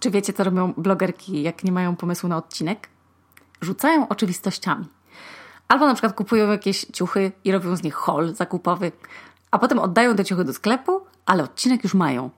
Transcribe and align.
Czy 0.00 0.10
wiecie, 0.10 0.32
co 0.32 0.44
robią 0.44 0.72
blogerki, 0.76 1.42
jak 1.42 1.64
nie 1.64 1.72
mają 1.72 1.96
pomysłu 1.96 2.28
na 2.28 2.36
odcinek? 2.36 2.88
Rzucają 3.60 4.08
oczywistościami. 4.08 4.86
Albo 5.68 5.86
na 5.86 5.94
przykład 5.94 6.12
kupują 6.12 6.50
jakieś 6.50 6.80
ciuchy 6.80 7.32
i 7.44 7.52
robią 7.52 7.76
z 7.76 7.82
nich 7.82 7.94
haul 7.94 8.34
zakupowy, 8.34 8.92
a 9.50 9.58
potem 9.58 9.78
oddają 9.78 10.16
te 10.16 10.24
ciuchy 10.24 10.44
do 10.44 10.52
sklepu, 10.52 11.00
ale 11.26 11.44
odcinek 11.44 11.84
już 11.84 11.94
mają. 11.94 12.30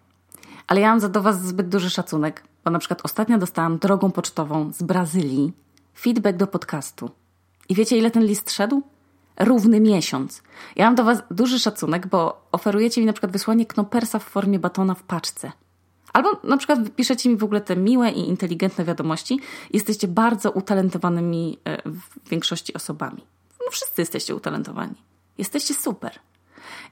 Ale 0.67 0.81
ja 0.81 0.97
mam 0.97 1.13
do 1.13 1.23
Was 1.23 1.43
zbyt 1.43 1.69
duży 1.69 1.91
szacunek, 1.91 2.45
bo 2.65 2.71
na 2.71 2.79
przykład 2.79 3.01
ostatnio 3.05 3.39
dostałam 3.39 3.79
drogą 3.79 4.11
pocztową 4.11 4.73
z 4.73 4.83
Brazylii 4.83 5.53
feedback 5.99 6.37
do 6.37 6.47
podcastu. 6.47 7.11
I 7.69 7.75
wiecie, 7.75 7.99
ile 7.99 8.11
ten 8.11 8.25
list 8.25 8.51
szedł? 8.51 8.83
Równy 9.39 9.81
miesiąc. 9.81 10.43
Ja 10.77 10.85
mam 10.85 10.95
do 10.95 11.05
Was 11.05 11.23
duży 11.31 11.59
szacunek, 11.59 12.07
bo 12.07 12.47
oferujecie 12.53 13.01
mi 13.01 13.07
na 13.07 13.13
przykład 13.13 13.33
wysłanie 13.33 13.67
knopersa 13.67 14.19
w 14.19 14.25
formie 14.25 14.59
batona 14.59 14.95
w 14.95 15.03
paczce. 15.03 15.53
Albo 16.13 16.41
na 16.45 16.57
przykład 16.57 16.79
piszecie 16.97 17.29
mi 17.29 17.37
w 17.37 17.45
ogóle 17.45 17.61
te 17.61 17.77
miłe 17.77 18.11
i 18.11 18.29
inteligentne 18.29 18.85
wiadomości. 18.85 19.41
Jesteście 19.73 20.09
bardzo 20.09 20.51
utalentowanymi 20.51 21.59
e, 21.65 21.91
w 21.91 22.29
większości 22.31 22.75
osobami. 22.75 23.27
No 23.61 23.71
wszyscy 23.71 24.03
jesteście 24.03 24.35
utalentowani. 24.35 24.95
Jesteście 25.39 25.75
super. 25.75 26.19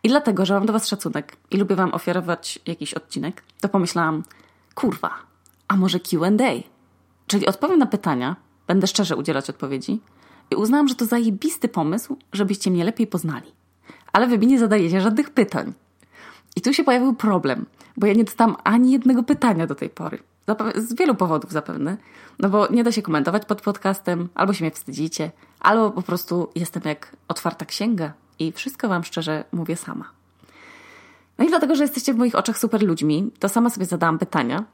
I 0.03 0.09
dlatego, 0.09 0.47
że 0.47 0.55
mam 0.55 0.67
do 0.67 0.73
Was 0.73 0.89
szacunek 0.89 1.37
i 1.51 1.57
lubię 1.57 1.77
Wam 1.77 1.95
ofiarować 1.95 2.59
jakiś 2.67 2.95
odcinek, 2.95 3.43
to 3.61 3.69
pomyślałam, 3.69 4.23
kurwa, 4.75 5.11
a 5.69 5.77
może 5.77 6.01
QA? 6.01 6.31
Czyli 7.27 7.47
odpowiem 7.47 7.79
na 7.79 7.87
pytania, 7.87 8.37
będę 8.67 8.87
szczerze 8.87 9.17
udzielać 9.17 9.51
odpowiedzi 9.51 10.01
i 10.51 10.57
uznałam, 10.57 10.89
że 10.89 10.95
to 10.95 11.05
zajebisty 11.05 11.69
pomysł, 11.69 12.17
żebyście 12.33 12.71
mnie 12.71 12.85
lepiej 12.85 13.07
poznali. 13.07 13.53
Ale 14.13 14.27
Wy 14.27 14.39
mi 14.39 14.47
nie 14.47 14.59
zadajecie 14.59 15.01
żadnych 15.01 15.31
pytań. 15.31 15.73
I 16.57 16.61
tu 16.61 16.73
się 16.73 16.85
pojawił 16.85 17.15
problem, 17.15 17.67
bo 17.97 18.07
ja 18.07 18.15
nie 18.15 18.25
dostałam 18.25 18.57
ani 18.65 18.93
jednego 18.93 19.23
pytania 19.23 19.67
do 19.67 19.75
tej 19.75 19.91
pory. 19.91 20.19
Z 20.77 20.95
wielu 20.95 21.15
powodów 21.15 21.53
zapewne. 21.53 21.97
No 22.39 22.49
bo 22.49 22.69
nie 22.69 22.85
da 22.85 22.93
się 22.93 23.03
komentować 23.03 23.45
pod 23.45 23.63
podcastem, 23.63 24.29
albo 24.35 24.53
się 24.53 24.65
mnie 24.65 24.71
wstydzicie, 24.71 25.31
albo 25.61 25.91
po 25.91 26.03
prostu 26.03 26.51
jestem 26.55 26.83
jak 26.85 27.17
otwarta 27.29 27.65
księga 27.65 28.13
i 28.39 28.53
wszystko 28.53 28.89
Wam 28.89 29.05
szczerze 29.05 29.45
mówię 29.53 29.77
sama. 29.77 30.11
No 31.39 31.45
i 31.45 31.49
dlatego, 31.49 31.77
że 31.77 31.85
jesteście 31.85 32.15
w 32.15 32.17
moich 32.17 32.35
oczach 32.35 32.59
super 32.59 32.83
ludźmi, 32.83 33.31
to 33.39 33.49
sama 33.49 33.71
sobie 33.71 33.87
zadałam 33.87 34.19
pytania 34.19 34.65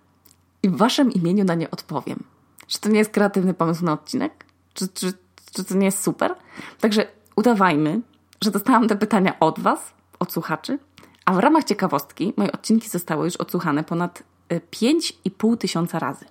i 0.62 0.68
w 0.68 0.76
Waszym 0.76 1.12
imieniu 1.12 1.44
na 1.44 1.54
nie 1.54 1.70
odpowiem. 1.70 2.24
Czy 2.66 2.80
to 2.80 2.88
nie 2.88 2.98
jest 2.98 3.10
kreatywny 3.10 3.54
pomysł 3.54 3.84
na 3.84 3.92
odcinek? 3.92 4.44
Czy, 4.74 4.88
czy, 4.88 5.12
czy 5.52 5.64
to 5.64 5.74
nie 5.74 5.86
jest 5.86 6.02
super? 6.02 6.34
Także 6.80 7.06
udawajmy, 7.36 8.00
że 8.44 8.50
dostałam 8.50 8.88
te 8.88 8.96
pytania 8.96 9.38
od 9.40 9.60
Was, 9.60 9.94
od 10.18 10.32
słuchaczy, 10.32 10.78
a 11.26 11.32
w 11.32 11.38
ramach 11.38 11.64
ciekawostki 11.64 12.32
moje 12.36 12.52
odcinki 12.52 12.88
zostały 12.88 13.24
już 13.24 13.36
odsłuchane 13.36 13.84
ponad 13.84 14.22
5,5 14.50 15.54
y, 15.54 15.56
tysiąca 15.56 15.98
razy. 15.98 16.24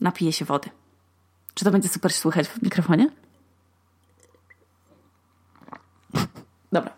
Napiję 0.00 0.32
się 0.32 0.44
wody. 0.44 0.70
Czy 1.54 1.64
to 1.64 1.70
będzie 1.70 1.88
super 1.88 2.12
słychać 2.12 2.48
w 2.48 2.62
mikrofonie? 2.62 3.10
Dobra. 6.72 6.92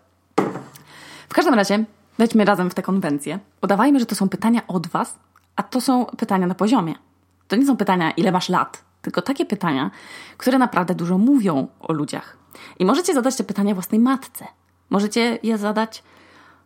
W 1.28 1.34
każdym 1.34 1.54
razie 1.54 1.84
wejdźmy 2.18 2.44
razem 2.44 2.70
w 2.70 2.74
tę 2.74 2.82
konwencję. 2.82 3.38
Udawajmy, 3.62 4.00
że 4.00 4.06
to 4.06 4.14
są 4.14 4.28
pytania 4.28 4.66
od 4.66 4.86
Was, 4.86 5.18
a 5.56 5.62
to 5.62 5.80
są 5.80 6.06
pytania 6.06 6.46
na 6.46 6.54
poziomie. 6.54 6.94
To 7.48 7.56
nie 7.56 7.66
są 7.66 7.76
pytania, 7.76 8.10
ile 8.10 8.32
masz 8.32 8.48
lat, 8.48 8.84
tylko 9.02 9.22
takie 9.22 9.46
pytania, 9.46 9.90
które 10.36 10.58
naprawdę 10.58 10.94
dużo 10.94 11.18
mówią 11.18 11.68
o 11.80 11.92
ludziach. 11.92 12.36
I 12.78 12.84
możecie 12.84 13.14
zadać 13.14 13.36
te 13.36 13.44
pytania 13.44 13.74
własnej 13.74 14.00
matce. 14.00 14.46
Możecie 14.90 15.38
je 15.42 15.58
zadać 15.58 16.02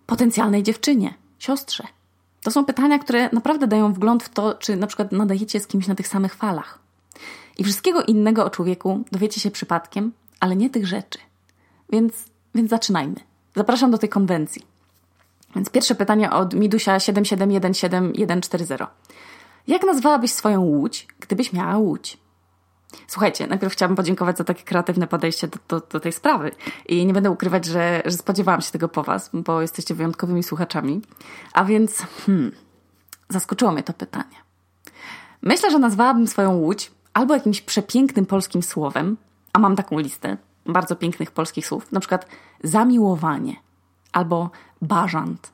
potencjalnej 0.08 0.62
dziewczynie, 0.62 1.14
siostrze. 1.38 1.84
To 2.42 2.50
są 2.50 2.64
pytania, 2.64 2.98
które 2.98 3.28
naprawdę 3.32 3.66
dają 3.66 3.92
wgląd 3.92 4.22
w 4.22 4.28
to, 4.28 4.54
czy 4.54 4.76
na 4.76 4.86
przykład 4.86 5.12
nadajecie 5.12 5.60
z 5.60 5.66
kimś 5.66 5.86
na 5.86 5.94
tych 5.94 6.08
samych 6.08 6.34
falach. 6.34 6.78
I 7.58 7.64
wszystkiego 7.64 8.02
innego 8.02 8.44
o 8.44 8.50
człowieku 8.50 9.04
dowiecie 9.12 9.40
się 9.40 9.50
przypadkiem, 9.50 10.12
ale 10.40 10.56
nie 10.56 10.70
tych 10.70 10.86
rzeczy. 10.86 11.18
Więc, 11.90 12.14
więc 12.54 12.70
zaczynajmy. 12.70 13.16
Zapraszam 13.56 13.90
do 13.90 13.98
tej 13.98 14.08
konwencji. 14.08 14.62
Więc 15.54 15.70
pierwsze 15.70 15.94
pytanie 15.94 16.30
od 16.30 16.54
Midusia 16.54 16.98
77174140. 16.98 18.86
Jak 19.66 19.82
nazwałabyś 19.86 20.32
swoją 20.32 20.60
łódź, 20.60 21.06
gdybyś 21.20 21.52
miała 21.52 21.78
łódź? 21.78 22.18
Słuchajcie, 23.06 23.46
najpierw 23.46 23.72
chciałabym 23.72 23.96
podziękować 23.96 24.38
za 24.38 24.44
takie 24.44 24.64
kreatywne 24.64 25.06
podejście 25.06 25.48
do, 25.48 25.58
do, 25.68 25.86
do 25.86 26.00
tej 26.00 26.12
sprawy. 26.12 26.50
I 26.86 27.06
nie 27.06 27.12
będę 27.12 27.30
ukrywać, 27.30 27.64
że, 27.64 28.02
że, 28.04 28.16
spodziewałam 28.16 28.60
się 28.60 28.72
tego 28.72 28.88
po 28.88 29.02
Was, 29.02 29.30
bo 29.32 29.62
jesteście 29.62 29.94
wyjątkowymi 29.94 30.42
słuchaczami. 30.42 31.00
A 31.52 31.64
więc, 31.64 32.02
hmm, 32.26 32.52
zaskoczyło 33.28 33.72
mnie 33.72 33.82
to 33.82 33.92
pytanie. 33.92 34.36
Myślę, 35.42 35.70
że 35.70 35.78
nazwałabym 35.78 36.26
swoją 36.26 36.56
łódź 36.56 36.90
albo 37.14 37.34
jakimś 37.34 37.60
przepięknym 37.60 38.26
polskim 38.26 38.62
słowem, 38.62 39.16
a 39.52 39.58
mam 39.58 39.76
taką 39.76 39.98
listę 39.98 40.36
bardzo 40.66 40.96
pięknych 40.96 41.30
polskich 41.30 41.66
słów, 41.66 41.92
na 41.92 42.00
przykład 42.00 42.26
zamiłowanie, 42.64 43.56
albo 44.12 44.50
bażant, 44.82 45.52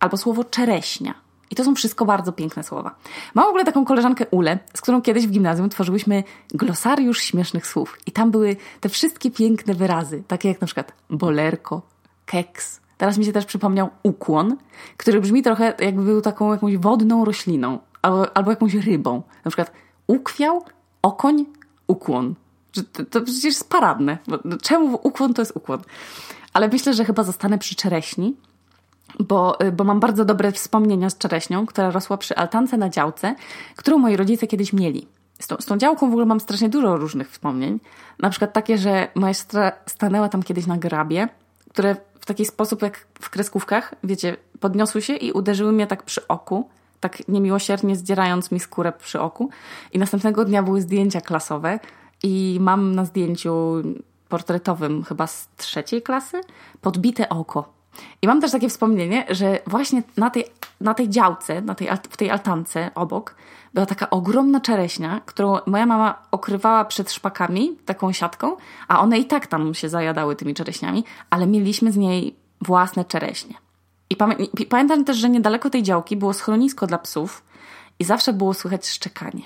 albo 0.00 0.16
słowo 0.16 0.44
czereśnia, 0.44 1.14
i 1.50 1.54
to 1.54 1.64
są 1.64 1.74
wszystko 1.74 2.04
bardzo 2.04 2.32
piękne 2.32 2.62
słowa. 2.62 2.94
Mam 3.34 3.44
w 3.44 3.48
ogóle 3.48 3.64
taką 3.64 3.84
koleżankę 3.84 4.26
Ulę, 4.30 4.58
z 4.74 4.80
którą 4.80 5.02
kiedyś 5.02 5.26
w 5.26 5.30
gimnazjum 5.30 5.68
tworzyłyśmy 5.68 6.22
glosariusz 6.54 7.22
śmiesznych 7.22 7.66
słów. 7.66 7.98
I 8.06 8.12
tam 8.12 8.30
były 8.30 8.56
te 8.80 8.88
wszystkie 8.88 9.30
piękne 9.30 9.74
wyrazy, 9.74 10.22
takie 10.28 10.48
jak 10.48 10.60
na 10.60 10.66
przykład 10.66 10.92
bolerko, 11.10 11.82
keks. 12.26 12.80
Teraz 12.98 13.18
mi 13.18 13.24
się 13.24 13.32
też 13.32 13.44
przypomniał 13.44 13.90
ukłon, 14.02 14.56
który 14.96 15.20
brzmi 15.20 15.42
trochę 15.42 15.74
jakby 15.78 16.02
był 16.02 16.20
taką 16.20 16.52
jakąś 16.52 16.76
wodną 16.76 17.24
rośliną 17.24 17.78
albo, 18.02 18.36
albo 18.36 18.50
jakąś 18.50 18.74
rybą. 18.74 19.22
Na 19.44 19.50
przykład 19.50 19.72
ukwiał, 20.06 20.64
okoń, 21.02 21.44
ukłon. 21.86 22.34
To, 22.92 23.04
to 23.04 23.20
przecież 23.20 23.44
jest 23.44 23.70
paradne. 23.70 24.18
Czemu 24.62 25.00
ukłon 25.02 25.34
to 25.34 25.42
jest 25.42 25.52
ukłon? 25.56 25.78
Ale 26.52 26.68
myślę, 26.68 26.94
że 26.94 27.04
chyba 27.04 27.22
zostanę 27.22 27.58
przy 27.58 27.74
czereśni, 27.74 28.36
bo, 29.18 29.60
y, 29.60 29.72
bo 29.72 29.84
mam 29.84 30.00
bardzo 30.00 30.24
dobre 30.24 30.52
wspomnienia 30.52 31.10
z 31.10 31.18
czereśnią, 31.18 31.66
która 31.66 31.90
rosła 31.90 32.16
przy 32.16 32.36
altance 32.36 32.76
na 32.76 32.88
działce, 32.88 33.34
którą 33.76 33.98
moi 33.98 34.16
rodzice 34.16 34.46
kiedyś 34.46 34.72
mieli. 34.72 35.08
Z 35.40 35.46
tą, 35.46 35.56
z 35.56 35.66
tą 35.66 35.78
działką 35.78 36.06
w 36.06 36.12
ogóle 36.12 36.26
mam 36.26 36.40
strasznie 36.40 36.68
dużo 36.68 36.96
różnych 36.96 37.30
wspomnień. 37.30 37.80
Na 38.18 38.30
przykład 38.30 38.52
takie, 38.52 38.78
że 38.78 39.08
moja 39.14 39.34
siostra 39.34 39.72
stanęła 39.86 40.28
tam 40.28 40.42
kiedyś 40.42 40.66
na 40.66 40.78
grabie, 40.78 41.28
które 41.70 41.96
w 42.20 42.26
taki 42.26 42.44
sposób 42.44 42.82
jak 42.82 43.06
w 43.20 43.30
kreskówkach, 43.30 43.94
wiecie, 44.04 44.36
podniosły 44.60 45.02
się 45.02 45.16
i 45.16 45.32
uderzyły 45.32 45.72
mnie 45.72 45.86
tak 45.86 46.02
przy 46.02 46.28
oku, 46.28 46.68
tak 47.00 47.28
niemiłosiernie 47.28 47.96
zdzierając 47.96 48.50
mi 48.50 48.60
skórę 48.60 48.92
przy 48.92 49.20
oku. 49.20 49.50
I 49.92 49.98
następnego 49.98 50.44
dnia 50.44 50.62
były 50.62 50.80
zdjęcia 50.80 51.20
klasowe 51.20 51.80
i 52.22 52.58
mam 52.60 52.94
na 52.94 53.04
zdjęciu 53.04 53.82
portretowym 54.28 55.04
chyba 55.04 55.26
z 55.26 55.48
trzeciej 55.56 56.02
klasy 56.02 56.40
podbite 56.80 57.28
oko 57.28 57.72
i 58.22 58.26
mam 58.26 58.40
też 58.40 58.52
takie 58.52 58.68
wspomnienie, 58.68 59.26
że 59.30 59.58
właśnie 59.66 60.02
na 60.16 60.30
tej, 60.30 60.44
na 60.80 60.94
tej 60.94 61.08
działce, 61.08 61.60
na 61.60 61.74
tej, 61.74 61.88
w 62.10 62.16
tej 62.16 62.30
altance 62.30 62.90
obok, 62.94 63.34
była 63.74 63.86
taka 63.86 64.10
ogromna 64.10 64.60
czereśnia, 64.60 65.20
którą 65.26 65.58
moja 65.66 65.86
mama 65.86 66.22
okrywała 66.30 66.84
przed 66.84 67.12
szpakami, 67.12 67.76
taką 67.84 68.12
siatką, 68.12 68.56
a 68.88 69.00
one 69.00 69.18
i 69.18 69.24
tak 69.24 69.46
tam 69.46 69.74
się 69.74 69.88
zajadały 69.88 70.36
tymi 70.36 70.54
czereśniami, 70.54 71.04
ale 71.30 71.46
mieliśmy 71.46 71.92
z 71.92 71.96
niej 71.96 72.36
własne 72.60 73.04
czereśnie. 73.04 73.54
I, 74.10 74.16
pamię 74.16 74.34
i 74.34 74.66
pamiętam 74.66 75.04
też, 75.04 75.16
że 75.16 75.30
niedaleko 75.30 75.70
tej 75.70 75.82
działki 75.82 76.16
było 76.16 76.32
schronisko 76.32 76.86
dla 76.86 76.98
psów 76.98 77.44
i 77.98 78.04
zawsze 78.04 78.32
było 78.32 78.54
słychać 78.54 78.88
szczekanie. 78.88 79.42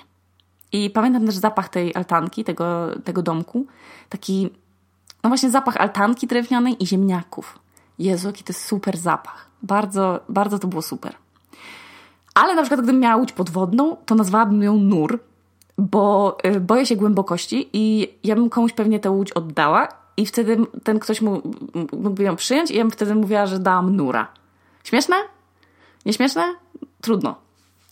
I 0.71 0.89
pamiętam 0.89 1.25
też 1.25 1.35
zapach 1.35 1.69
tej 1.69 1.95
altanki, 1.95 2.43
tego, 2.43 2.87
tego 3.03 3.21
domku, 3.21 3.65
taki, 4.09 4.49
no 5.23 5.29
właśnie 5.29 5.49
zapach 5.49 5.77
altanki 5.77 6.27
drewnianej 6.27 6.83
i 6.83 6.87
ziemniaków. 6.87 7.59
Jezu, 7.99 8.27
jaki 8.27 8.43
to 8.43 8.53
jest 8.53 8.65
super 8.65 8.97
zapach. 8.97 9.49
Bardzo, 9.63 10.19
bardzo 10.29 10.59
to 10.59 10.67
było 10.67 10.81
super. 10.81 11.15
Ale 12.33 12.55
na 12.55 12.61
przykład 12.61 12.81
gdybym 12.81 12.99
miała 12.99 13.15
łódź 13.15 13.31
podwodną, 13.31 13.97
to 14.05 14.15
nazwałabym 14.15 14.63
ją 14.63 14.77
nur, 14.77 15.19
bo 15.77 16.37
y, 16.45 16.59
boję 16.59 16.85
się 16.85 16.95
głębokości 16.95 17.69
i 17.73 18.13
ja 18.23 18.35
bym 18.35 18.49
komuś 18.49 18.73
pewnie 18.73 18.99
tę 18.99 19.11
łódź 19.11 19.31
oddała 19.31 19.87
i 20.17 20.25
wtedy 20.25 20.57
ten 20.83 20.99
ktoś 20.99 21.21
mógłby 21.21 22.23
ją 22.23 22.35
przyjąć 22.35 22.71
i 22.71 22.75
ja 22.75 22.83
bym 22.83 22.91
wtedy 22.91 23.15
mówiła, 23.15 23.45
że 23.45 23.59
dałam 23.59 23.95
nura. 23.95 24.27
Śmieszne? 24.83 25.15
Nieśmieszne? 26.05 26.55
Trudno. 27.01 27.35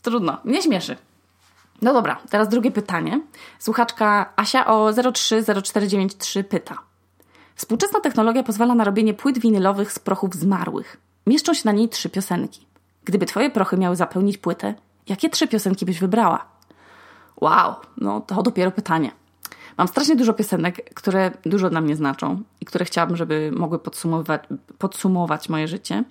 Trudno. 0.02 0.38
Nie 0.44 0.62
śmieszy. 0.62 0.96
No 1.82 1.92
dobra, 1.92 2.18
teraz 2.30 2.48
drugie 2.48 2.70
pytanie. 2.70 3.20
Słuchaczka 3.58 4.32
Asia 4.36 4.66
o 4.66 4.92
030493 4.92 6.44
pyta. 6.44 6.87
Współczesna 7.58 8.00
technologia 8.00 8.42
pozwala 8.42 8.74
na 8.74 8.84
robienie 8.84 9.14
płyt 9.14 9.38
winylowych 9.38 9.92
z 9.92 9.98
prochów 9.98 10.34
zmarłych. 10.34 10.96
Mieszczą 11.26 11.54
się 11.54 11.62
na 11.64 11.72
niej 11.72 11.88
trzy 11.88 12.10
piosenki. 12.10 12.66
Gdyby 13.04 13.26
twoje 13.26 13.50
prochy 13.50 13.76
miały 13.76 13.96
zapełnić 13.96 14.38
płytę, 14.38 14.74
jakie 15.08 15.30
trzy 15.30 15.48
piosenki 15.48 15.86
byś 15.86 16.00
wybrała? 16.00 16.44
Wow, 17.40 17.74
no 17.96 18.20
to 18.20 18.42
dopiero 18.42 18.70
pytanie. 18.70 19.10
Mam 19.78 19.88
strasznie 19.88 20.16
dużo 20.16 20.32
piosenek, 20.32 20.94
które 20.94 21.30
dużo 21.46 21.70
dla 21.70 21.80
mnie 21.80 21.96
znaczą 21.96 22.42
i 22.60 22.64
które 22.64 22.84
chciałabym, 22.84 23.16
żeby 23.16 23.50
mogły 23.56 23.78
podsumować, 23.78 24.42
podsumować 24.78 25.48
moje 25.48 25.68
życie. 25.68 26.04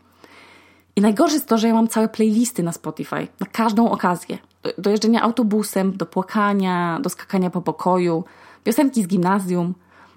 I 0.96 1.02
najgorsze 1.02 1.36
jest 1.36 1.48
to, 1.48 1.58
że 1.58 1.68
ja 1.68 1.74
mam 1.74 1.88
całe 1.88 2.10
playlisty 2.10 2.64
na 2.64 2.72
Spotify, 2.72 3.28
na 3.40 3.46
każdą 3.52 3.92
okazję. 3.92 4.38
Do, 4.64 4.70
do 4.78 4.90
jeżdżenia 4.90 5.22
autobusem, 5.22 5.98
do 5.98 6.06
płakania, 6.06 7.00
do 7.02 7.10
skakania 7.10 7.50
po 7.50 7.62
pokoju, 7.62 8.24
piosenki 8.64 9.04
z 9.04 9.08
gimnazjum. 9.08 9.74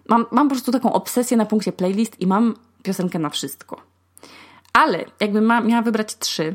Mam, 0.08 0.26
mam 0.30 0.48
po 0.48 0.54
prostu 0.54 0.72
taką 0.72 0.92
obsesję 0.92 1.36
na 1.36 1.46
punkcie 1.46 1.72
playlist 1.72 2.20
i 2.20 2.26
mam 2.26 2.54
piosenkę 2.82 3.18
na 3.18 3.30
wszystko. 3.30 3.80
Ale 4.72 5.04
jakbym 5.20 5.44
ma, 5.44 5.60
miała 5.60 5.82
wybrać 5.82 6.18
trzy, 6.18 6.54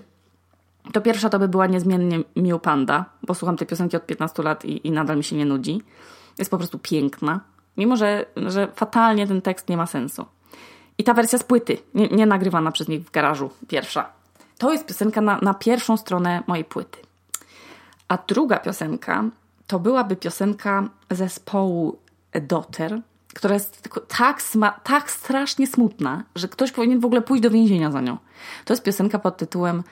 to 0.94 1.02
pierwsza 1.02 1.30
to 1.30 1.40
by 1.40 1.48
była 1.48 1.68
niezmiennie 1.68 2.20
Miu 2.36 2.60
Panda, 2.60 3.06
bo 3.24 3.34
słucham 3.34 3.58
tej 3.58 3.68
piosenki 3.68 3.98
od 3.98 4.06
15 4.06 4.44
lat 4.44 4.66
i, 4.66 4.88
i 4.88 4.92
nadal 4.92 5.18
mi 5.18 5.24
się 5.24 5.36
nie 5.36 5.46
nudzi. 5.46 5.82
Jest 6.40 6.52
po 6.52 6.58
prostu 6.58 6.80
piękna, 6.80 7.40
mimo 7.78 7.98
że, 7.98 8.26
że 8.36 8.68
fatalnie 8.76 9.28
ten 9.28 9.42
tekst 9.42 9.70
nie 9.70 9.78
ma 9.78 9.86
sensu. 9.86 10.26
I 10.98 11.04
ta 11.04 11.14
wersja 11.14 11.40
z 11.40 11.44
płyty, 11.44 11.78
nie, 11.94 12.08
nie 12.08 12.26
nagrywana 12.26 12.72
przez 12.72 12.88
nich 12.88 13.04
w 13.04 13.12
garażu, 13.12 13.50
pierwsza. 13.68 14.10
To 14.58 14.72
jest 14.72 14.86
piosenka 14.86 15.22
na, 15.22 15.40
na 15.42 15.54
pierwszą 15.54 15.98
stronę 15.98 16.44
mojej 16.48 16.66
płyty. 16.66 16.98
A 18.08 18.18
druga 18.28 18.58
piosenka 18.60 19.24
to 19.68 19.80
byłaby 19.80 20.16
piosenka 20.16 20.90
zespołu 21.12 21.98
Dotter, 22.42 23.02
która 23.36 23.54
jest 23.54 23.90
tak, 24.08 24.82
tak 24.84 25.12
strasznie 25.12 25.68
smutna, 25.68 26.24
że 26.36 26.48
ktoś 26.48 26.72
powinien 26.72 27.00
w 27.00 27.06
ogóle 27.06 27.22
pójść 27.22 27.44
do 27.44 27.50
więzienia 27.50 27.92
za 27.92 28.02
nią. 28.02 28.18
To 28.66 28.74
jest 28.74 28.84
piosenka 28.84 29.20
pod 29.20 29.38
tytułem 29.38 29.84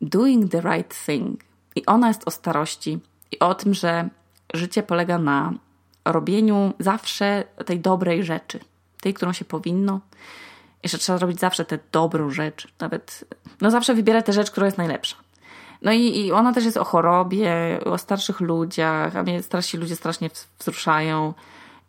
Doing 0.00 0.50
the 0.50 0.60
Right 0.60 1.04
Thing. 1.06 1.40
I 1.76 1.86
ona 1.86 2.08
jest 2.08 2.28
o 2.28 2.30
starości 2.30 2.98
i 3.32 3.38
o 3.38 3.54
tym, 3.54 3.74
że 3.74 4.08
życie 4.54 4.82
polega 4.82 5.18
na 5.18 5.52
robieniu 6.04 6.72
zawsze 6.78 7.44
tej 7.66 7.80
dobrej 7.80 8.24
rzeczy, 8.24 8.60
tej, 9.00 9.14
którą 9.14 9.32
się 9.32 9.44
powinno. 9.44 10.00
I 10.82 10.88
że 10.88 10.98
trzeba 10.98 11.18
robić 11.18 11.40
zawsze 11.40 11.64
tę 11.64 11.78
dobrą 11.92 12.30
rzecz, 12.30 12.68
nawet, 12.80 13.24
no 13.60 13.70
zawsze 13.70 13.94
wybierać 13.94 14.26
tę 14.26 14.32
rzecz, 14.32 14.50
która 14.50 14.66
jest 14.66 14.78
najlepsza. 14.78 15.16
No 15.82 15.92
i, 15.92 16.18
i 16.18 16.32
ona 16.32 16.52
też 16.52 16.64
jest 16.64 16.76
o 16.76 16.84
chorobie, 16.84 17.80
o 17.84 17.98
starszych 17.98 18.40
ludziach, 18.40 19.16
a 19.16 19.22
mnie 19.22 19.42
starsi 19.42 19.76
ludzie 19.76 19.96
strasznie 19.96 20.30
wzruszają. 20.58 21.34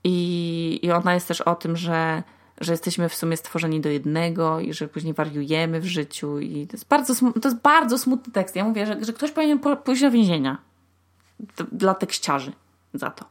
I, 0.08 0.80
I 0.82 0.92
ona 0.92 1.14
jest 1.14 1.28
też 1.28 1.42
o 1.42 1.56
tym, 1.56 1.78
że, 1.78 2.24
że 2.62 2.74
jesteśmy 2.74 3.10
w 3.10 3.16
sumie 3.16 3.38
stworzeni 3.38 3.82
do 3.82 3.90
jednego 3.90 4.60
i 4.60 4.74
że 4.74 4.88
później 4.88 5.14
wariujemy 5.14 5.80
w 5.80 5.86
życiu. 5.86 6.40
I 6.40 6.68
to 6.68 6.74
jest 6.74 6.88
bardzo, 6.88 7.16
to 7.16 7.50
jest 7.50 7.62
bardzo 7.62 7.98
smutny 7.98 8.34
tekst. 8.34 8.56
Ja 8.56 8.64
mówię, 8.64 8.86
że, 8.86 9.06
że 9.06 9.14
ktoś 9.14 9.32
powinien 9.32 9.60
pójść 9.60 10.02
do 10.02 10.12
więzienia 10.12 10.58
dla 11.72 11.94
tekściarzy 11.94 12.52
za 12.94 13.10
to. 13.10 13.26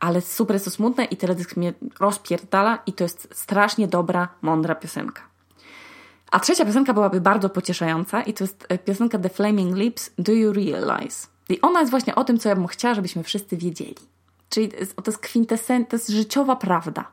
Ale 0.00 0.20
super 0.20 0.54
jest 0.54 0.64
to 0.64 0.70
smutne 0.70 1.04
i 1.04 1.16
teledysk 1.16 1.56
mnie 1.56 1.72
rozpierdala 2.00 2.78
i 2.86 2.92
to 2.92 3.04
jest 3.04 3.28
strasznie 3.32 3.88
dobra, 3.88 4.28
mądra 4.42 4.74
piosenka. 4.74 5.22
A 6.30 6.40
trzecia 6.40 6.64
piosenka 6.64 6.94
byłaby 6.94 7.20
bardzo 7.20 7.48
pocieszająca 7.48 8.22
i 8.22 8.34
to 8.34 8.44
jest 8.44 8.66
e, 8.68 8.78
piosenka 8.78 9.18
The 9.18 9.28
Flaming 9.28 9.76
Lips 9.76 10.10
Do 10.18 10.32
You 10.32 10.52
Realize? 10.52 11.26
I 11.48 11.60
ona 11.60 11.80
jest 11.80 11.90
właśnie 11.90 12.14
o 12.14 12.24
tym, 12.24 12.38
co 12.38 12.48
ja 12.48 12.56
bym 12.56 12.66
chciała, 12.66 12.94
żebyśmy 12.94 13.22
wszyscy 13.22 13.56
wiedzieli. 13.56 14.10
Czyli 14.50 14.68
to 14.68 15.02
jest 15.06 15.18
kwintesencja, 15.18 15.90
to 15.90 15.96
jest 15.96 16.08
życiowa 16.08 16.56
prawda. 16.56 17.10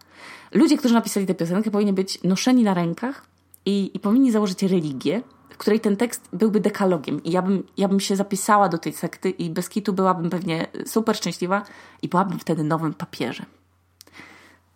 Ludzie, 0.51 0.77
którzy 0.77 0.93
napisali 0.93 1.25
tę 1.25 1.35
piosenkę, 1.35 1.71
powinni 1.71 1.93
być 1.93 2.23
noszeni 2.23 2.63
na 2.63 2.73
rękach 2.73 3.25
i, 3.65 3.91
i 3.93 3.99
powinni 3.99 4.31
założyć 4.31 4.63
religię, 4.63 5.21
w 5.49 5.57
której 5.57 5.79
ten 5.79 5.97
tekst 5.97 6.29
byłby 6.33 6.59
dekalogiem. 6.59 7.23
I 7.23 7.31
ja 7.31 7.41
bym, 7.41 7.63
ja 7.77 7.87
bym 7.87 7.99
się 7.99 8.15
zapisała 8.15 8.69
do 8.69 8.77
tej 8.77 8.93
sekty 8.93 9.29
i 9.29 9.49
bez 9.49 9.69
kitu 9.69 9.93
byłabym 9.93 10.29
pewnie 10.29 10.67
super 10.85 11.17
szczęśliwa 11.17 11.63
i 12.01 12.07
byłabym 12.07 12.39
wtedy 12.39 12.63
nowym 12.63 12.93
papieżem. 12.93 13.45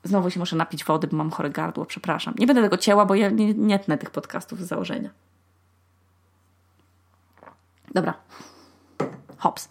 Znowu 0.03 0.29
się 0.29 0.39
muszę 0.39 0.55
napić 0.55 0.83
wody, 0.83 1.07
bo 1.07 1.17
mam 1.17 1.31
chore 1.31 1.49
gardło, 1.49 1.85
przepraszam. 1.85 2.33
Nie 2.39 2.47
będę 2.47 2.61
tego 2.61 2.77
cięła, 2.77 3.05
bo 3.05 3.15
ja 3.15 3.29
nie, 3.29 3.53
nie 3.53 3.79
tnę 3.79 3.97
tych 3.97 4.09
podcastów 4.09 4.61
z 4.61 4.67
założenia. 4.67 5.09
Dobra. 7.93 8.13
Hops. 9.37 9.69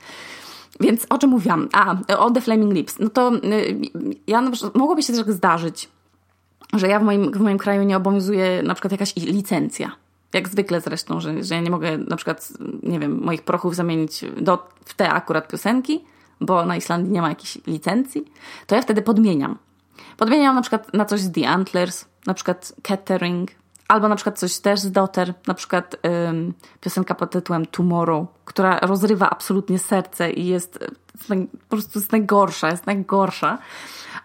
Więc 0.81 1.07
o 1.11 1.19
czym 1.19 1.31
mówiłam? 1.31 1.69
A, 1.73 1.97
o 2.19 2.31
The 2.31 2.41
Flaming 2.41 2.73
Lips. 2.73 2.99
No 2.99 3.11
to 3.11 3.35
y, 3.35 3.81
ja, 4.27 4.43
mogłoby 4.75 5.03
się 5.03 5.13
też 5.13 5.27
zdarzyć, 5.27 5.89
że 6.73 6.89
ja 6.89 7.01
w 7.01 7.03
moim, 7.03 7.33
w 7.33 7.41
moim 7.41 7.59
kraju 7.59 7.83
nie 7.83 7.97
obowiązuje 7.97 8.63
na 8.63 8.75
przykład 8.75 8.93
jakaś 8.93 9.17
licencja. 9.17 9.93
Jak 10.33 10.49
zwykle 10.49 10.81
zresztą, 10.81 11.21
że, 11.21 11.45
że 11.45 11.55
ja 11.55 11.61
nie 11.61 11.71
mogę 11.71 11.99
na 11.99 12.17
przykład, 12.17 12.53
nie 12.83 13.01
wiem, 13.01 13.21
moich 13.25 13.43
prochów 13.43 13.75
zamienić 13.75 14.25
do, 14.41 14.69
w 14.85 14.95
te 14.95 15.11
akurat 15.11 15.49
piosenki, 15.49 16.05
bo 16.41 16.67
na 16.67 16.77
Islandii 16.77 17.13
nie 17.13 17.23
ma 17.23 17.29
jakiejś 17.29 17.59
licencji, 17.67 18.25
to 18.67 18.75
ja 18.75 18.83
wtedy 18.83 19.03
podmieniam. 19.03 19.59
Podmieniam 20.17 20.55
na 20.55 20.61
przykład 20.61 20.95
na 20.95 21.05
coś 21.05 21.21
z 21.21 21.33
The 21.33 21.49
Antlers, 21.49 22.05
na 22.27 22.35
przykład 22.35 22.73
Catering, 22.83 23.51
albo 23.91 24.09
na 24.09 24.17
przykład 24.17 24.39
coś 24.39 24.59
też 24.59 24.81
z 24.81 24.93
Dotter, 24.93 25.35
na 25.47 25.55
przykład 25.55 25.97
ym, 26.29 26.55
piosenka 26.81 27.15
pod 27.15 27.31
tytułem 27.31 27.67
Tomorrow, 27.67 28.27
która 28.45 28.79
rozrywa 28.79 29.31
absolutnie 29.31 29.79
serce 29.79 30.31
i 30.31 30.47
jest, 30.47 30.79
jest 31.15 31.29
po 31.69 31.77
prostu 31.77 31.99
jest 31.99 32.13
najgorsza, 32.13 32.71
jest 32.71 32.87
najgorsza. 32.87 33.59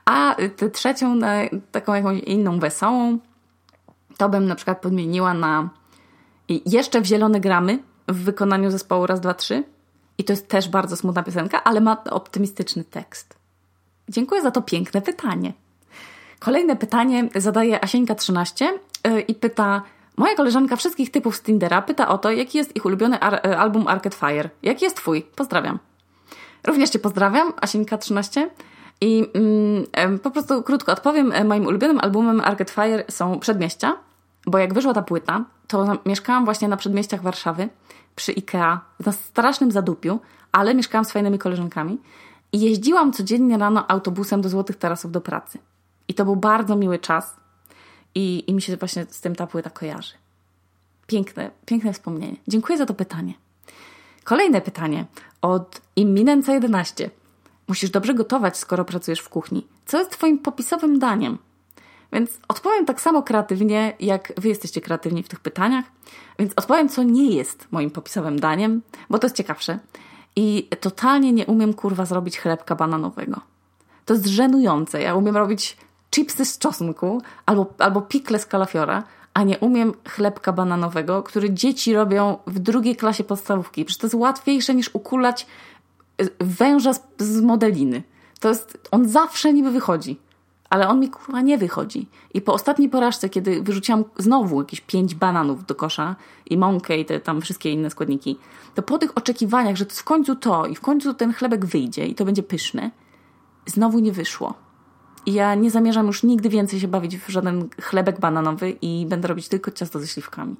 A 0.06 0.35
tę 0.56 0.69
trzecią, 0.69 1.19
taką 1.71 1.94
jakąś 1.94 2.19
inną 2.19 2.59
wesołą, 2.59 3.17
to 4.17 4.29
bym 4.29 4.45
na 4.47 4.56
przykład 4.56 4.81
podmieniła 4.81 5.33
na 5.33 5.69
jeszcze 6.65 7.01
w 7.01 7.06
zielone 7.06 7.39
gramy 7.39 7.79
w 8.07 8.23
wykonaniu 8.23 8.71
zespołu 8.71 9.06
raz, 9.06 9.19
dwa, 9.19 9.33
trzy. 9.33 9.63
I 10.17 10.23
to 10.23 10.33
jest 10.33 10.47
też 10.47 10.69
bardzo 10.69 10.97
smutna 10.97 11.23
piosenka, 11.23 11.63
ale 11.63 11.81
ma 11.81 12.03
optymistyczny 12.03 12.83
tekst. 12.83 13.35
Dziękuję 14.09 14.41
za 14.41 14.51
to 14.51 14.62
piękne 14.62 15.01
pytanie. 15.01 15.53
Kolejne 16.39 16.75
pytanie 16.75 17.29
zadaje 17.35 17.79
Asieńka13 17.79 18.65
y, 18.65 18.79
i 19.28 19.36
pyta: 19.36 19.81
Moja 20.18 20.36
koleżanka 20.36 20.75
wszystkich 20.75 21.12
typów 21.12 21.36
z 21.36 21.42
Tindera 21.42 21.81
pyta 21.81 22.07
o 22.07 22.18
to, 22.18 22.31
jaki 22.31 22.57
jest 22.57 22.75
ich 22.75 22.86
ulubiony 22.86 23.18
y, 23.18 23.57
album 23.57 23.88
Arcade 23.88 24.16
Fire. 24.16 24.50
Jaki 24.63 24.86
jest 24.86 24.98
twój? 24.98 25.22
Pozdrawiam. 25.22 25.80
Również 26.68 26.90
Cię 26.90 27.00
pozdrawiam, 27.00 27.52
Asieńka13. 27.52 28.48
I 29.02 29.31
mm, 29.34 30.19
po 30.19 30.31
prostu 30.31 30.63
krótko 30.63 30.92
odpowiem. 30.92 31.48
Moim 31.48 31.66
ulubionym 31.66 32.00
albumem 32.00 32.42
Arcade 32.42 32.72
Fire 32.72 33.04
są 33.10 33.40
Przedmieścia, 33.40 33.98
bo 34.46 34.57
jak 34.57 34.74
wyszła 34.74 34.94
ta 34.94 35.02
płyta, 35.02 35.46
to 35.68 35.98
mieszkałam 36.06 36.46
właśnie 36.46 36.68
na 36.68 36.78
przedmieściach 36.78 37.22
Warszawy 37.22 37.69
przy 38.16 38.31
IKEA, 38.31 38.80
na 39.06 39.12
strasznym 39.12 39.72
zadupiu, 39.72 40.19
ale 40.51 40.75
mieszkałam 40.75 41.06
z 41.06 41.12
fajnymi 41.12 41.40
koleżankami 41.40 41.98
i 42.51 42.60
jeździłam 42.62 43.13
codziennie 43.13 43.58
rano 43.58 43.88
autobusem 43.88 44.42
do 44.42 44.50
Złotych 44.50 44.75
Tarasów 44.75 45.12
do 45.12 45.22
pracy. 45.22 45.60
I 46.08 46.13
to 46.13 46.25
był 46.25 46.36
bardzo 46.36 46.75
miły 46.75 47.00
czas 47.00 47.36
i, 48.15 48.44
i 48.47 48.53
mi 48.53 48.62
się 48.62 48.77
właśnie 48.77 49.06
z 49.09 49.21
tym 49.21 49.35
ta 49.35 49.47
płyta 49.47 49.69
kojarzy. 49.69 50.13
Piękne, 51.07 51.51
piękne 51.65 51.94
wspomnienie. 51.94 52.35
Dziękuję 52.47 52.77
za 52.77 52.85
to 52.85 52.94
pytanie. 52.94 53.33
Kolejne 54.23 54.62
pytanie 54.62 55.06
od 55.41 55.81
Imminenca 55.95 56.53
11. 56.53 57.09
Musisz 57.67 57.89
dobrze 57.89 58.13
gotować, 58.13 58.57
skoro 58.57 58.86
pracujesz 58.86 59.19
w 59.19 59.29
kuchni. 59.29 59.67
Co 59.86 60.00
jest 60.00 60.12
Twoim 60.12 60.39
popisowym 60.39 61.00
daniem? 61.00 61.38
Więc 62.13 62.39
odpowiem 62.48 62.86
tak 62.86 63.01
samo 63.01 63.24
kreatywnie, 63.24 63.93
jak 64.00 64.34
Wy 64.38 64.50
jesteście 64.50 64.81
kreatywni 64.81 65.24
w 65.24 65.27
tych 65.27 65.39
pytaniach. 65.39 65.86
Więc 66.39 66.53
odpowiem, 66.55 66.89
co 66.89 67.03
nie 67.03 67.36
jest 67.36 67.67
moim 67.72 67.91
popisowym 67.91 68.39
daniem, 68.39 68.81
bo 69.10 69.19
to 69.19 69.27
jest 69.27 69.36
ciekawsze. 69.36 69.79
I 70.36 70.69
totalnie 70.79 71.34
nie 71.34 71.45
umiem 71.45 71.74
kurwa 71.74 72.05
zrobić 72.05 72.39
chlebka 72.39 72.75
bananowego. 72.75 73.41
To 74.05 74.13
jest 74.13 74.25
żenujące. 74.25 75.01
Ja 75.01 75.15
umiem 75.15 75.38
robić 75.38 75.77
chipsy 76.15 76.45
z 76.45 76.57
czosnku 76.57 77.22
albo, 77.45 77.74
albo 77.77 78.01
pikle 78.01 78.39
z 78.39 78.45
kalafiora, 78.45 79.03
a 79.34 79.43
nie 79.43 79.60
umiem 79.60 79.93
chlebka 80.10 80.53
bananowego, 80.53 81.24
który 81.24 81.53
dzieci 81.53 81.93
robią 81.93 82.38
w 82.48 82.60
drugiej 82.60 82.95
klasie 82.95 83.24
podstawówki. 83.24 83.86
Przecież 83.86 84.01
to 84.01 84.07
jest 84.07 84.15
łatwiejsze 84.15 84.75
niż 84.75 84.89
ukulać 84.93 85.48
y, 86.22 86.29
węża 86.39 86.93
z, 86.93 87.01
z 87.17 87.41
modeliny. 87.41 88.03
To 88.39 88.50
jest, 88.50 88.88
on 88.91 89.10
zawsze 89.10 89.53
niby 89.53 89.72
wychodzi. 89.72 90.17
Ale 90.69 90.88
on 90.88 91.00
mi 91.00 91.10
kurwa 91.10 91.41
nie 91.41 91.57
wychodzi. 91.57 92.07
I 92.34 92.41
po 92.41 92.53
ostatniej 92.53 92.89
porażce, 92.89 93.29
kiedy 93.29 93.62
wyrzuciłam 93.62 94.03
znowu 94.17 94.62
jakieś 94.62 94.81
pięć 94.81 95.15
bananów 95.15 95.65
do 95.65 95.75
kosza 95.75 96.15
i 96.45 96.57
mąkę 96.57 96.98
i 96.98 97.05
te 97.05 97.19
tam 97.19 97.41
wszystkie 97.41 97.72
inne 97.72 97.89
składniki, 97.89 98.38
to 98.75 98.81
po 98.81 98.98
tych 98.98 99.17
oczekiwaniach, 99.17 99.75
że 99.75 99.86
w 99.86 100.03
końcu 100.03 100.36
to 100.36 100.65
i 100.65 100.75
w 100.75 100.81
końcu 100.81 101.13
ten 101.13 101.34
chlebek 101.34 101.65
wyjdzie 101.65 102.05
i 102.05 102.15
to 102.15 102.25
będzie 102.25 102.43
pyszne, 102.43 102.91
znowu 103.65 104.00
nie 104.00 104.12
wyszło. 104.12 104.64
Ja 105.25 105.55
nie 105.55 105.72
zamierzam 105.72 106.08
już 106.08 106.24
nigdy 106.24 106.50
więcej 106.50 106.79
się 106.79 106.88
bawić 106.88 107.17
w 107.17 107.29
żaden 107.29 107.70
chlebek 107.82 108.20
bananowy 108.20 108.70
i 108.82 109.05
będę 109.05 109.27
robić 109.27 109.48
tylko 109.48 109.72
ciasto 109.72 110.00
ze 110.00 110.08
śliwkami. 110.08 110.55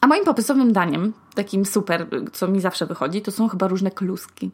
A 0.00 0.06
moim 0.06 0.24
popisowym 0.24 0.72
daniem, 0.72 1.12
takim 1.34 1.64
super, 1.64 2.06
co 2.32 2.48
mi 2.48 2.60
zawsze 2.60 2.86
wychodzi, 2.86 3.22
to 3.22 3.30
są 3.30 3.48
chyba 3.48 3.68
różne 3.68 3.90
kluski. 3.90 4.50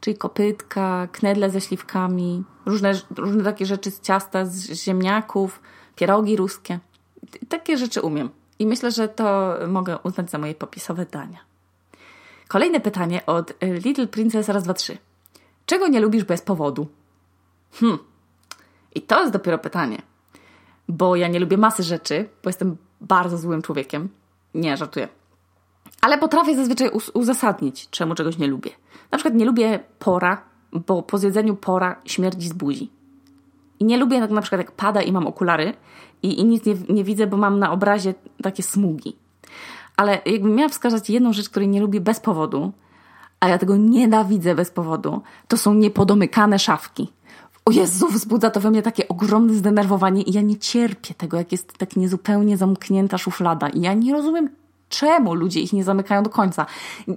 Czyli 0.00 0.16
kopytka, 0.16 1.08
knedle 1.12 1.50
ze 1.50 1.60
śliwkami, 1.60 2.44
różne, 2.66 2.92
różne 3.16 3.44
takie 3.44 3.66
rzeczy 3.66 3.90
z 3.90 4.00
ciasta, 4.00 4.46
z 4.46 4.72
ziemniaków, 4.72 5.60
pierogi 5.96 6.36
ruskie. 6.36 6.78
Takie 7.48 7.76
rzeczy 7.76 8.00
umiem. 8.00 8.30
I 8.58 8.66
myślę, 8.66 8.90
że 8.90 9.08
to 9.08 9.54
mogę 9.68 9.98
uznać 9.98 10.30
za 10.30 10.38
moje 10.38 10.54
popisowe 10.54 11.06
dania. 11.06 11.38
Kolejne 12.48 12.80
pytanie 12.80 13.26
od 13.26 13.54
Little 13.84 14.06
Princess 14.06 14.48
raz, 14.48 14.64
dwa, 14.64 14.74
trzy. 14.74 14.98
Czego 15.66 15.88
nie 15.88 16.00
lubisz 16.00 16.24
bez 16.24 16.42
powodu? 16.42 16.86
Hmm. 17.72 17.98
I 18.94 19.02
to 19.02 19.20
jest 19.20 19.32
dopiero 19.32 19.58
pytanie. 19.58 20.02
Bo 20.88 21.16
ja 21.16 21.28
nie 21.28 21.40
lubię 21.40 21.56
masy 21.56 21.82
rzeczy, 21.82 22.28
bo 22.42 22.48
jestem 22.48 22.76
bardzo 23.00 23.38
złym 23.38 23.62
człowiekiem. 23.62 24.08
Nie, 24.54 24.76
żartuję. 24.76 25.08
Ale 26.00 26.18
potrafię 26.18 26.56
zazwyczaj 26.56 26.90
uzasadnić, 27.14 27.90
czemu 27.90 28.14
czegoś 28.14 28.38
nie 28.38 28.46
lubię. 28.46 28.70
Na 29.10 29.18
przykład 29.18 29.34
nie 29.34 29.44
lubię 29.44 29.80
pora, 29.98 30.42
bo 30.72 31.02
po 31.02 31.18
zjedzeniu 31.18 31.56
pora 31.56 32.00
śmierdzi 32.04 32.48
z 32.48 32.52
buzi. 32.52 32.90
I 33.80 33.84
nie 33.84 33.96
lubię 33.96 34.20
na 34.20 34.40
przykład 34.40 34.60
jak 34.60 34.72
pada 34.72 35.02
i 35.02 35.12
mam 35.12 35.26
okulary 35.26 35.74
i, 36.22 36.40
i 36.40 36.44
nic 36.44 36.64
nie, 36.64 36.74
nie 36.88 37.04
widzę, 37.04 37.26
bo 37.26 37.36
mam 37.36 37.58
na 37.58 37.72
obrazie 37.72 38.14
takie 38.42 38.62
smugi. 38.62 39.16
Ale 39.96 40.20
jakbym 40.26 40.54
miała 40.54 40.68
wskazać 40.68 41.10
jedną 41.10 41.32
rzecz, 41.32 41.48
której 41.48 41.68
nie 41.68 41.80
lubię 41.80 42.00
bez 42.00 42.20
powodu, 42.20 42.72
a 43.40 43.48
ja 43.48 43.58
tego 43.58 43.76
nienawidzę 43.76 44.54
bez 44.54 44.70
powodu, 44.70 45.22
to 45.48 45.56
są 45.56 45.74
niepodomykane 45.74 46.58
szafki. 46.58 47.12
O 47.68 47.70
Jezu, 47.70 48.08
wzbudza 48.08 48.50
to 48.50 48.60
we 48.60 48.70
mnie 48.70 48.82
takie 48.82 49.08
ogromne 49.08 49.54
zdenerwowanie 49.54 50.22
i 50.22 50.32
ja 50.32 50.40
nie 50.40 50.56
cierpię 50.56 51.14
tego, 51.14 51.36
jak 51.36 51.52
jest 51.52 51.78
tak 51.78 51.96
niezupełnie 51.96 52.56
zamknięta 52.56 53.18
szuflada. 53.18 53.68
I 53.68 53.80
ja 53.80 53.94
nie 53.94 54.12
rozumiem, 54.12 54.48
czemu 54.88 55.34
ludzie 55.34 55.60
ich 55.60 55.72
nie 55.72 55.84
zamykają 55.84 56.22
do 56.22 56.30
końca. 56.30 56.66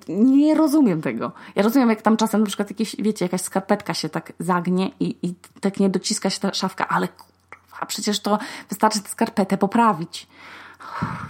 Nie 0.10 0.56
rozumiem 0.56 1.02
tego. 1.02 1.32
Ja 1.56 1.64
rozumiem, 1.64 1.90
jak 1.90 2.02
tam 2.02 2.18
czasem 2.18 2.42
na 2.42 2.48
przykład 2.48 2.70
jakieś, 2.70 2.96
wiecie, 3.00 3.26
jakaś 3.26 3.42
skarpetka 3.42 3.94
się 3.94 4.10
tak 4.10 4.34
zagnie 4.40 4.92
i, 5.00 5.16
i 5.24 5.34
tak 5.62 5.80
nie 5.80 5.90
dociska 5.90 6.30
się 6.30 6.40
ta 6.40 6.54
szafka, 6.54 6.88
ale 6.88 7.08
kurwa, 7.08 7.86
przecież 7.88 8.20
to 8.20 8.40
wystarczy 8.70 9.00
tę 9.00 9.10
skarpetę 9.10 9.58
poprawić. 9.58 10.28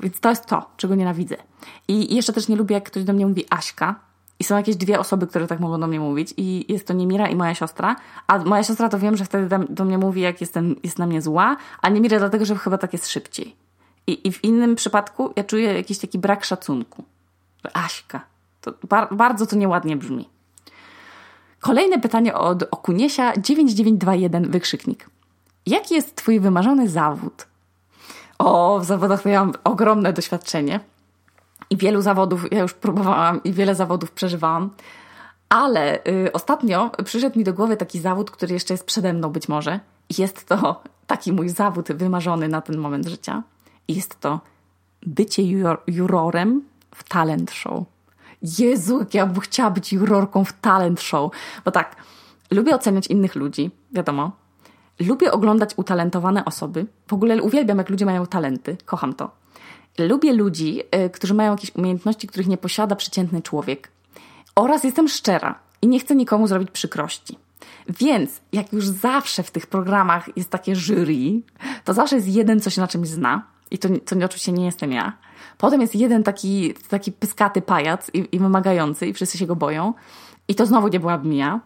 Więc 0.04 0.20
to 0.20 0.30
jest 0.30 0.46
to, 0.46 0.70
czego 0.78 0.96
nienawidzę. 0.96 1.36
I 1.88 2.16
jeszcze 2.16 2.34
też 2.34 2.48
nie 2.48 2.56
lubię, 2.56 2.76
jak 2.76 2.84
ktoś 2.84 3.04
do 3.04 3.14
mnie 3.14 3.28
mówi 3.28 3.46
Aśka. 3.50 4.11
I 4.42 4.44
są 4.44 4.58
jakieś 4.58 4.76
dwie 4.76 5.00
osoby, 5.00 5.28
które 5.28 5.48
tak 5.48 5.60
mogą 5.60 5.80
do 5.80 5.88
mnie 5.88 6.00
mówić. 6.00 6.34
I 6.38 6.74
jest 6.74 6.88
to 6.88 6.94
Niemira 6.94 7.28
i 7.28 7.36
moja 7.36 7.56
siostra. 7.56 7.96
A 8.28 8.38
moja 8.38 8.64
siostra 8.64 8.90
to 8.90 9.00
wiem, 9.00 9.18
że 9.18 9.26
wtedy 9.26 9.66
do 9.70 9.86
mnie 9.86 9.98
mówi, 9.98 10.22
jak 10.22 10.42
jestem, 10.42 10.76
jest 10.84 11.00
na 11.00 11.08
mnie 11.08 11.22
zła, 11.22 11.58
a 11.82 11.90
Niemira 11.90 12.20
dlatego, 12.20 12.46
że 12.46 12.56
chyba 12.56 12.78
tak 12.78 12.94
jest 12.94 13.10
szybciej. 13.10 13.56
I, 14.08 14.28
I 14.28 14.32
w 14.32 14.44
innym 14.44 14.76
przypadku 14.76 15.34
ja 15.36 15.44
czuję 15.44 15.74
jakiś 15.74 15.98
taki 15.98 16.20
brak 16.20 16.46
szacunku. 16.46 17.04
Aśka. 17.74 18.22
To 18.62 18.74
bar 18.90 19.16
bardzo 19.16 19.46
to 19.46 19.56
nieładnie 19.56 19.98
brzmi. 19.98 20.30
Kolejne 21.60 22.00
pytanie 22.00 22.34
od 22.34 22.64
Okuniesia 22.72 23.34
9921 23.38 24.52
wykrzyknik. 24.52 25.10
Jaki 25.66 25.96
jest 25.96 26.16
twój 26.16 26.40
wymarzony 26.40 26.90
zawód? 26.90 27.48
O, 28.40 28.80
w 28.80 28.86
zawodach 28.86 29.26
miałam 29.26 29.54
ogromne 29.64 30.14
doświadczenie. 30.14 30.80
I 31.72 31.78
wielu 31.78 32.02
zawodów, 32.02 32.52
ja 32.52 32.60
już 32.60 32.74
próbowałam 32.74 33.44
i 33.44 33.54
wiele 33.54 33.76
zawodów 33.76 34.12
przeżywałam. 34.12 34.70
Ale 35.50 36.06
y, 36.08 36.32
ostatnio 36.34 36.92
przyszedł 37.06 37.40
mi 37.40 37.44
do 37.44 37.54
głowy 37.54 37.78
taki 37.78 38.00
zawód, 38.00 38.32
który 38.32 38.54
jeszcze 38.54 38.74
jest 38.74 38.86
przede 38.86 39.14
mną 39.14 39.30
być 39.30 39.50
może. 39.50 39.80
I 40.10 40.22
jest 40.22 40.46
to 40.46 40.82
taki 41.08 41.34
mój 41.34 41.50
zawód 41.50 41.92
wymarzony 41.92 42.48
na 42.48 42.62
ten 42.62 42.78
moment 42.78 43.08
życia. 43.08 43.44
Jest 43.88 44.20
to 44.20 44.40
bycie 45.06 45.44
juror, 45.44 45.82
jurorem 45.88 46.62
w 46.96 47.04
talent 47.04 47.52
show. 47.52 47.84
Jezu, 48.60 49.00
jak 49.00 49.14
ja 49.14 49.26
bym 49.26 49.42
chciała 49.42 49.72
być 49.72 49.94
jurorką 49.94 50.46
w 50.46 50.54
talent 50.54 51.02
show. 51.02 51.32
Bo 51.66 51.72
tak, 51.72 51.96
lubię 52.52 52.76
oceniać 52.76 53.08
innych 53.08 53.36
ludzi, 53.36 53.72
wiadomo. 53.92 54.32
Lubię 55.00 55.32
oglądać 55.32 55.74
utalentowane 55.78 56.46
osoby. 56.46 56.86
W 57.08 57.14
ogóle 57.14 57.42
uwielbiam, 57.42 57.78
jak 57.78 57.90
ludzie 57.90 58.06
mają 58.06 58.26
talenty. 58.26 58.78
Kocham 58.86 59.14
to. 59.14 59.41
Lubię 59.98 60.34
ludzi, 60.34 60.82
y, 61.06 61.10
którzy 61.10 61.34
mają 61.34 61.52
jakieś 61.52 61.76
umiejętności, 61.76 62.28
których 62.28 62.48
nie 62.48 62.58
posiada 62.58 62.96
przeciętny 62.96 63.42
człowiek. 63.42 63.92
Oraz 64.56 64.84
jestem 64.84 65.08
szczera 65.08 65.60
i 65.82 65.88
nie 65.88 66.00
chcę 66.00 66.16
nikomu 66.16 66.48
zrobić 66.48 66.72
przykrości. 66.72 67.38
Więc 68.00 68.42
jak 68.54 68.74
już 68.74 68.88
zawsze 68.88 69.44
w 69.44 69.52
tych 69.52 69.68
programach 69.68 70.38
jest 70.38 70.50
takie 70.50 70.76
jury, 70.76 71.42
to 71.84 71.94
zawsze 71.94 72.16
jest 72.16 72.28
jeden, 72.28 72.60
co 72.60 72.70
się 72.70 72.82
na 72.82 72.88
czymś 72.88 73.08
zna 73.08 73.44
i 73.72 73.78
to, 73.78 73.90
to 74.06 74.26
oczywiście 74.26 74.52
nie 74.52 74.66
jestem 74.66 74.92
ja. 74.92 75.18
Potem 75.58 75.82
jest 75.82 75.96
jeden 75.96 76.24
taki, 76.24 76.74
taki 76.90 77.12
pyskaty 77.12 77.62
pajac 77.62 78.10
i, 78.14 78.36
i 78.36 78.40
wymagający 78.40 79.08
i 79.08 79.14
wszyscy 79.14 79.38
się 79.38 79.48
go 79.48 79.56
boją. 79.56 79.94
I 80.48 80.56
to 80.56 80.66
znowu 80.66 80.88
nie 80.88 81.00
byłabym 81.00 81.34
ja. 81.34 81.60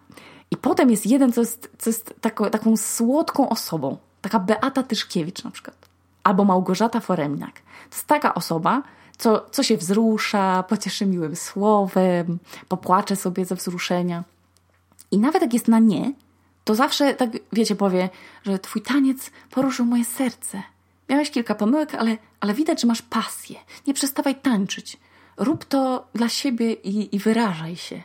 I 0.52 0.58
potem 0.58 0.92
jest 0.92 1.06
jeden, 1.06 1.32
co 1.32 1.42
jest, 1.42 1.72
co 1.78 1.90
jest 1.90 2.14
taką, 2.22 2.50
taką 2.50 2.78
słodką 2.78 3.50
osobą. 3.50 3.98
Taka 4.22 4.40
Beata 4.40 4.84
Tyszkiewicz 4.84 5.44
na 5.44 5.52
przykład. 5.52 5.90
Albo 6.26 6.46
Małgorzata 6.46 7.00
Foremniak. 7.00 7.54
To 7.90 7.96
jest 7.96 8.08
taka 8.08 8.34
osoba, 8.34 8.84
co, 9.18 9.46
co 9.52 9.64
się 9.64 9.78
wzrusza, 9.78 10.64
pocieszy 10.64 11.06
miłym 11.06 11.36
słowem, 11.36 12.40
popłacze 12.68 13.16
sobie 13.16 13.46
ze 13.46 13.56
wzruszenia. 13.56 14.24
I 15.12 15.18
nawet 15.18 15.42
jak 15.42 15.54
jest 15.54 15.68
na 15.68 15.80
nie, 15.80 16.14
to 16.64 16.76
zawsze 16.76 17.14
tak, 17.14 17.30
wiecie, 17.54 17.76
powie, 17.76 18.10
że 18.46 18.60
twój 18.60 18.82
taniec 18.82 19.32
poruszył 19.52 19.86
moje 19.86 20.06
serce– 20.06 20.64
Miałeś 21.10 21.32
kilka 21.32 21.56
pomyłek, 21.56 21.96
ale, 21.96 22.18
ale 22.40 22.54
widać, 22.54 22.82
że 22.82 22.88
masz 22.88 23.02
pasję. 23.02 23.60
Nie 23.88 23.94
przestawaj 23.94 24.36
tańczyć. 24.36 24.98
Rób 25.38 25.66
to 25.66 26.08
dla 26.14 26.30
siebie 26.30 26.74
i, 26.74 27.16
i 27.16 27.20
wyrażaj 27.20 27.76
się. 27.76 28.02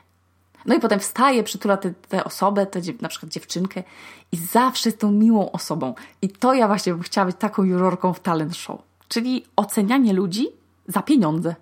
No 0.67 0.75
i 0.75 0.81
potem 0.81 1.01
wstaje, 1.01 1.43
przytula 1.43 1.77
tę 2.09 2.25
osobę, 2.25 2.67
tę 2.67 2.81
na 3.01 3.09
przykład 3.09 3.33
dziewczynkę 3.33 3.83
i 4.33 4.37
zawsze 4.37 4.89
jest 4.89 5.01
tą 5.01 5.13
miłą 5.13 5.53
osobą. 5.53 5.95
I 6.23 6.29
to 6.29 6.55
ja 6.55 6.67
właśnie 6.67 6.93
bym 6.93 7.03
chciała 7.03 7.27
być 7.27 7.37
taką 7.37 7.63
jurorką 7.63 8.13
w 8.13 8.21
talent 8.21 8.57
show. 8.57 8.83
Czyli 9.09 9.45
ocenianie 9.57 10.13
ludzi 10.13 10.49
za 10.89 11.03
pieniądze. 11.03 11.55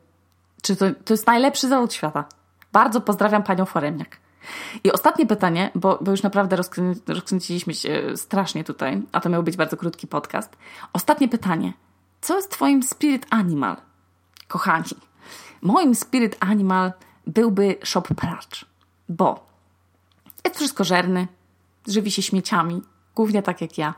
Czy 0.62 0.76
to, 0.76 0.86
to 1.04 1.14
jest 1.14 1.26
najlepszy 1.26 1.68
zawód 1.68 1.92
świata. 1.92 2.24
Bardzo 2.72 3.00
pozdrawiam 3.00 3.42
panią 3.42 3.64
Foremniak. 3.64 4.16
I 4.84 4.92
ostatnie 4.92 5.26
pytanie, 5.26 5.70
bo, 5.74 5.98
bo 6.00 6.10
już 6.10 6.22
naprawdę 6.22 6.56
rozkrę, 6.56 6.94
rozkręciliśmy 7.06 7.74
się 7.74 8.16
strasznie 8.16 8.64
tutaj, 8.64 9.02
a 9.12 9.20
to 9.20 9.28
miał 9.28 9.42
być 9.42 9.56
bardzo 9.56 9.76
krótki 9.76 10.06
podcast. 10.06 10.56
Ostatnie 10.92 11.28
pytanie. 11.28 11.72
Co 12.20 12.36
jest 12.36 12.50
Twoim 12.50 12.82
spirit 12.82 13.26
animal? 13.30 13.76
Kochani, 14.48 14.84
moim 15.62 15.94
spirit 15.94 16.36
animal 16.40 16.92
byłby 17.26 17.76
shop 17.84 18.02
pracz, 18.16 18.66
bo 19.08 19.46
jest 20.44 20.56
wszystko 20.56 20.84
żerny, 20.84 21.28
żywi 21.86 22.10
się 22.10 22.22
śmieciami, 22.22 22.82
głównie 23.14 23.42
tak 23.42 23.60
jak 23.60 23.78
ja. 23.78 23.94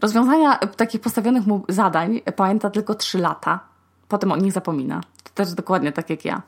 Rozwiązania 0.00 0.56
takich 0.56 1.00
postawionych 1.00 1.46
mu 1.46 1.64
zadań 1.68 2.20
pamięta 2.36 2.70
tylko 2.70 2.94
3 2.94 3.18
lata, 3.18 3.60
potem 4.08 4.32
o 4.32 4.36
nich 4.36 4.52
zapomina. 4.52 5.00
To 5.22 5.30
też 5.34 5.54
dokładnie 5.54 5.92
tak 5.92 6.10
jak 6.10 6.24
ja. 6.24 6.42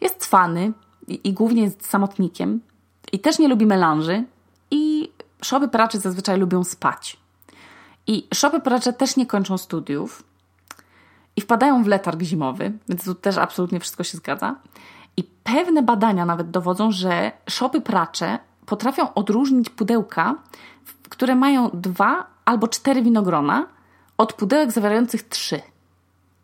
Jest 0.00 0.16
cwany, 0.16 0.72
i, 1.10 1.28
i 1.28 1.32
głównie 1.32 1.62
jest 1.62 1.86
samotnikiem 1.86 2.60
i 3.12 3.18
też 3.18 3.38
nie 3.38 3.48
lubi 3.48 3.66
melanży 3.66 4.24
i 4.70 5.12
szopy 5.42 5.68
pracze 5.68 5.98
zazwyczaj 5.98 6.38
lubią 6.38 6.64
spać. 6.64 7.16
I 8.06 8.28
szopy 8.34 8.60
pracze 8.60 8.92
też 8.92 9.16
nie 9.16 9.26
kończą 9.26 9.58
studiów 9.58 10.22
i 11.36 11.40
wpadają 11.40 11.84
w 11.84 11.86
letarg 11.86 12.22
zimowy, 12.22 12.72
więc 12.88 13.04
tu 13.04 13.14
też 13.14 13.38
absolutnie 13.38 13.80
wszystko 13.80 14.04
się 14.04 14.18
zgadza. 14.18 14.56
I 15.20 15.24
pewne 15.44 15.82
badania 15.82 16.24
nawet 16.24 16.50
dowodzą, 16.50 16.92
że 16.92 17.32
szopy 17.48 17.80
pracze 17.80 18.38
potrafią 18.66 19.14
odróżnić 19.14 19.70
pudełka, 19.70 20.34
które 21.08 21.34
mają 21.34 21.70
dwa 21.74 22.26
albo 22.44 22.68
cztery 22.68 23.02
winogrona, 23.02 23.66
od 24.18 24.32
pudełek 24.32 24.72
zawierających 24.72 25.28
trzy. 25.28 25.60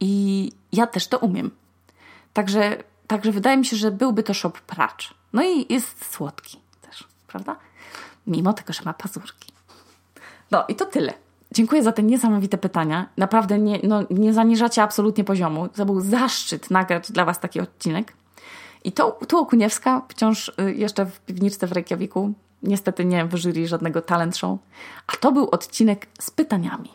I 0.00 0.52
ja 0.72 0.86
też 0.86 1.08
to 1.08 1.18
umiem. 1.18 1.50
Także 2.32 2.76
Także 3.06 3.32
wydaje 3.32 3.56
mi 3.56 3.64
się, 3.64 3.76
że 3.76 3.90
byłby 3.90 4.22
to 4.22 4.34
shop 4.34 4.52
pracz. 4.66 5.14
No 5.32 5.42
i 5.44 5.72
jest 5.72 6.14
słodki 6.14 6.60
też, 6.80 7.04
prawda? 7.26 7.56
Mimo 8.26 8.52
tego, 8.52 8.72
że 8.72 8.82
ma 8.84 8.92
pazurki. 8.92 9.52
No 10.50 10.64
i 10.68 10.74
to 10.74 10.84
tyle. 10.84 11.14
Dziękuję 11.52 11.82
za 11.82 11.92
te 11.92 12.02
niesamowite 12.02 12.58
pytania. 12.58 13.08
Naprawdę 13.16 13.58
nie, 13.58 13.80
no, 13.82 14.02
nie 14.10 14.32
zaniżacie 14.32 14.82
absolutnie 14.82 15.24
poziomu. 15.24 15.68
To 15.68 15.86
był 15.86 16.00
zaszczyt 16.00 16.70
nagrać 16.70 17.12
dla 17.12 17.24
Was 17.24 17.40
taki 17.40 17.60
odcinek. 17.60 18.12
I 18.86 18.92
to, 18.92 19.18
tu 19.28 19.38
Okuniewska 19.38 20.02
wciąż 20.08 20.48
y, 20.48 20.74
jeszcze 20.74 21.06
w 21.06 21.20
piwniczce 21.20 21.66
w 21.66 21.72
Reykjaviku. 21.72 22.32
Niestety 22.62 23.04
nie 23.04 23.24
w 23.24 23.36
jury 23.36 23.66
żadnego 23.66 24.02
talent 24.02 24.36
show. 24.36 24.58
A 25.06 25.16
to 25.16 25.32
był 25.32 25.48
odcinek 25.50 26.06
z 26.20 26.30
pytaniami. 26.30 26.90